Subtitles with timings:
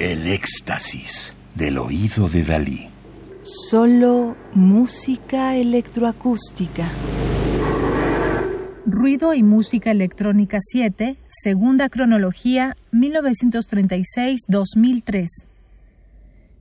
[0.00, 2.88] El éxtasis del oído de Dalí.
[3.42, 6.90] Solo música electroacústica.
[8.86, 15.26] Ruido y Música Electrónica 7, segunda cronología, 1936-2003.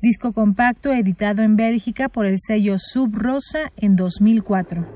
[0.00, 4.86] Disco compacto editado en Bélgica por el sello Sub Rosa en 2004.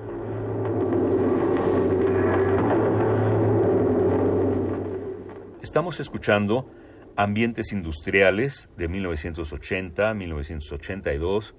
[5.60, 6.80] Estamos escuchando
[7.16, 11.54] Ambientes Industriales de 1980-1982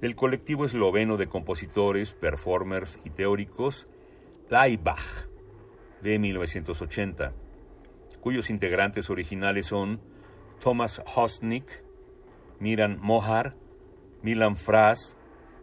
[0.00, 3.86] del colectivo esloveno de compositores, performers y teóricos
[4.50, 5.28] Laibach
[6.02, 7.32] de 1980,
[8.20, 10.00] cuyos integrantes originales son
[10.60, 11.84] Thomas Hosnik,
[12.58, 13.54] Miran Mohar,
[14.22, 15.16] Milan Fras,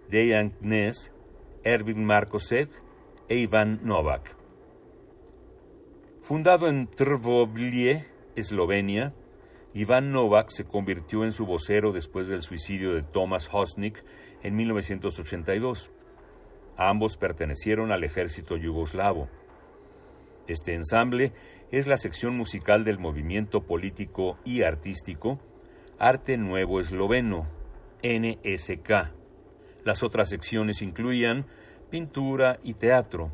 [0.09, 1.11] Dejan Knes,
[1.63, 2.69] Erwin Markosek
[3.27, 4.35] e Ivan Novak.
[6.21, 8.05] Fundado en Trvoblje,
[8.39, 9.13] Eslovenia,
[9.73, 14.03] Ivan Novak se convirtió en su vocero después del suicidio de Thomas Hosnik
[14.41, 15.91] en 1982.
[16.75, 19.29] Ambos pertenecieron al ejército yugoslavo.
[20.47, 21.33] Este ensamble
[21.71, 25.39] es la sección musical del movimiento político y artístico
[25.99, 27.47] Arte Nuevo Esloveno,
[28.01, 29.11] NSK.
[29.83, 31.45] Las otras secciones incluían
[31.89, 33.31] pintura y teatro.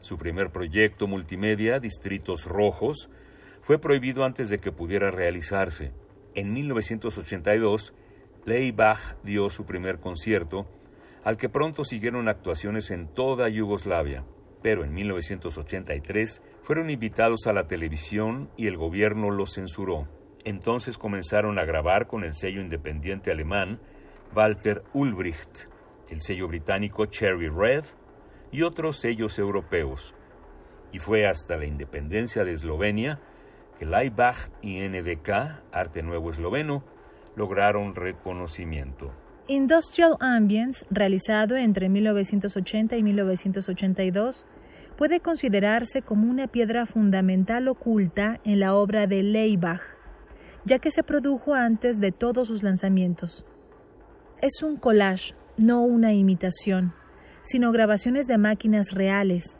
[0.00, 3.08] Su primer proyecto multimedia, Distritos Rojos,
[3.64, 5.90] fue prohibido antes de que pudiera realizarse.
[6.34, 7.94] En 1982,
[8.44, 10.66] Leibach dio su primer concierto,
[11.24, 14.22] al que pronto siguieron actuaciones en toda Yugoslavia,
[14.62, 20.08] pero en 1983 fueron invitados a la televisión y el gobierno los censuró.
[20.44, 23.80] Entonces comenzaron a grabar con el sello independiente alemán
[24.36, 25.68] Walter Ulbricht,
[26.10, 27.86] el sello británico Cherry Red
[28.52, 30.14] y otros sellos europeos.
[30.92, 33.20] Y fue hasta la independencia de Eslovenia
[33.84, 35.28] que Leibach y NDK,
[35.72, 36.82] Arte Nuevo Esloveno,
[37.36, 39.12] lograron reconocimiento.
[39.46, 44.46] Industrial Ambience, realizado entre 1980 y 1982,
[44.96, 49.82] puede considerarse como una piedra fundamental oculta en la obra de Leibach,
[50.64, 53.44] ya que se produjo antes de todos sus lanzamientos.
[54.40, 56.94] Es un collage, no una imitación,
[57.42, 59.58] sino grabaciones de máquinas reales,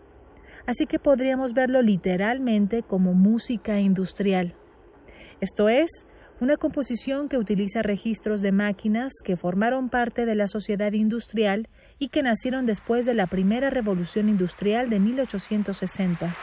[0.67, 4.55] así que podríamos verlo literalmente como música industrial.
[5.41, 6.07] Esto es,
[6.41, 12.09] una composición que utiliza registros de máquinas que formaron parte de la sociedad industrial y
[12.09, 16.35] que nacieron después de la primera revolución industrial de 1860.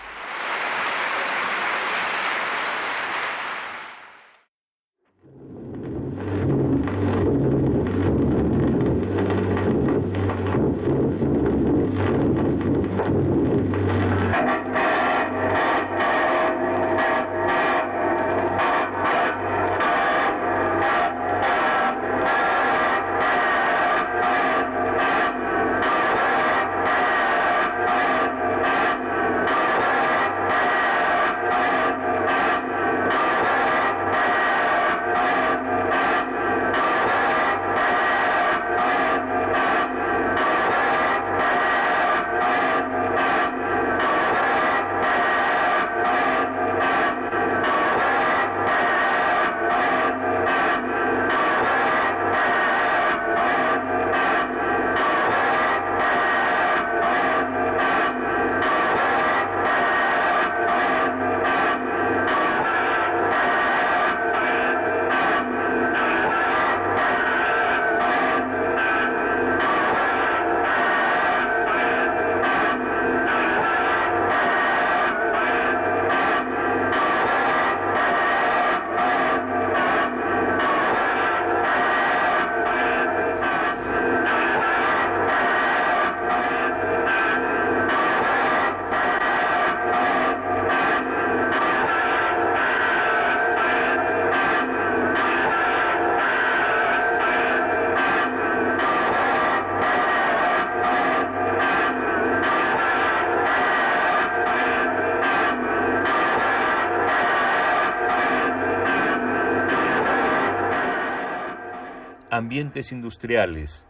[112.42, 113.88] Ambientes Industriales,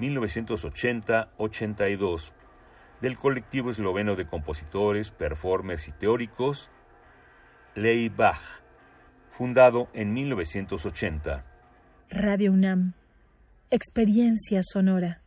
[0.00, 2.32] 1980-82,
[3.00, 6.68] del colectivo esloveno de compositores, performers y teóricos,
[7.76, 8.40] Ley Bach,
[9.30, 11.44] fundado en 1980.
[12.10, 12.94] Radio UNAM,
[13.70, 15.22] experiencia sonora.